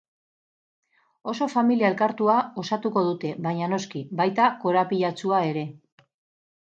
Oso 1.33 1.47
familia 1.55 1.91
elkartua 1.93 2.37
osatuko 2.63 3.03
dute, 3.09 3.35
baina, 3.49 3.69
noski, 3.75 4.05
baita 4.23 4.49
korapilatsua 4.65 5.43
ere. 5.51 5.67